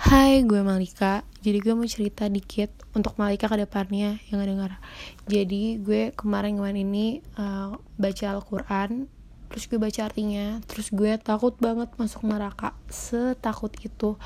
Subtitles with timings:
[0.00, 1.28] Hai, gue Malika.
[1.44, 4.80] Jadi gue mau cerita dikit untuk Malika ke depannya yang dengar.
[5.28, 9.04] Jadi gue kemarin-kemarin ini uh, baca Al-Quran,
[9.52, 12.72] terus gue baca artinya, terus gue takut banget masuk neraka.
[12.88, 14.16] Setakut itu.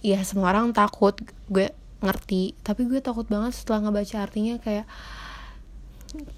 [0.00, 1.12] Ya semua orang takut,
[1.52, 2.56] gue ngerti.
[2.64, 4.88] Tapi gue takut banget setelah ngebaca artinya kayak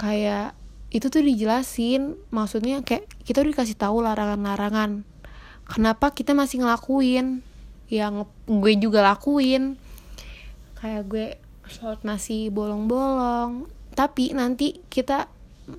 [0.02, 0.58] kayak
[0.90, 5.04] itu tuh dijelasin maksudnya kayak kita udah dikasih tahu larangan-larangan
[5.68, 7.44] kenapa kita masih ngelakuin
[7.88, 9.80] yang gue juga lakuin.
[10.78, 11.26] Kayak gue
[11.68, 13.68] sholat masih bolong-bolong.
[13.96, 15.28] Tapi nanti kita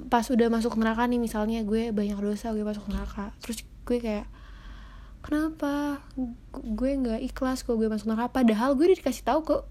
[0.10, 3.34] pas udah masuk neraka nih misalnya gue banyak dosa gue masuk neraka.
[3.42, 4.28] Terus gue kayak
[5.26, 6.04] kenapa?
[6.54, 8.42] Gue nggak ikhlas kalau gue masuk neraka.
[8.42, 9.64] Padahal gue udah dikasih tahu kok.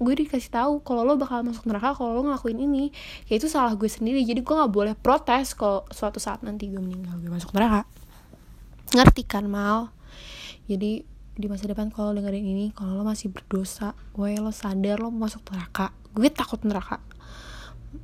[0.00, 2.88] Gue dikasih tahu kalau lo bakal masuk neraka kalau lo ngelakuin ini.
[3.28, 4.24] Ya itu salah gue sendiri.
[4.24, 7.84] Jadi gue nggak boleh protes kalau suatu saat nanti gue meninggal gue masuk neraka.
[8.96, 9.92] Ngerti kan mal?
[10.66, 11.04] Jadi
[11.36, 15.46] di masa depan kalau dengerin ini kalau lo masih berdosa gue lo sadar lo masuk
[15.50, 15.94] neraka.
[16.14, 16.98] Gue takut neraka.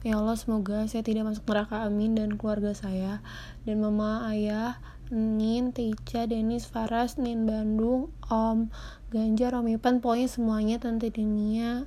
[0.02, 3.22] Ya Allah semoga saya tidak masuk neraka amin dan keluarga saya
[3.62, 8.74] dan mama ayah Nin, Teca, Denis, Faras, Nin Bandung, Om,
[9.14, 11.86] Ganjar, Om Ipan, pokoknya semuanya Tante Dinia,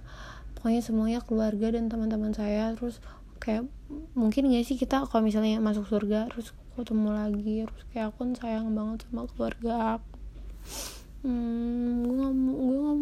[0.55, 2.71] pokoknya semuanya keluarga dan teman-teman saya.
[2.79, 3.03] Terus
[3.43, 3.67] kayak
[4.13, 8.71] mungkin gak sih kita kalau misalnya masuk surga terus ketemu lagi terus kayak aku sayang
[8.71, 10.18] banget sama keluarga aku
[11.23, 12.98] hmm gue gak mau